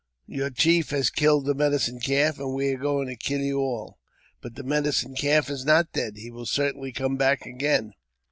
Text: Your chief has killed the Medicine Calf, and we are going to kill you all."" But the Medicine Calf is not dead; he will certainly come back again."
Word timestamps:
Your 0.25 0.49
chief 0.49 0.89
has 0.89 1.11
killed 1.11 1.45
the 1.45 1.53
Medicine 1.53 1.99
Calf, 1.99 2.39
and 2.39 2.55
we 2.55 2.73
are 2.73 2.77
going 2.79 3.05
to 3.07 3.15
kill 3.15 3.41
you 3.41 3.59
all."" 3.59 3.99
But 4.41 4.55
the 4.55 4.63
Medicine 4.63 5.13
Calf 5.13 5.47
is 5.51 5.63
not 5.63 5.91
dead; 5.93 6.17
he 6.17 6.31
will 6.31 6.47
certainly 6.47 6.91
come 6.91 7.17
back 7.17 7.45
again." 7.45 7.93